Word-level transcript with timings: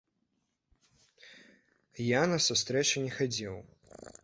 Я 2.05 2.21
на 2.33 2.39
сустрэчы 2.47 3.07
не 3.07 3.15
хадзіў. 3.19 3.55